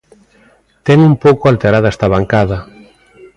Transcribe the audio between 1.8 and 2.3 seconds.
esta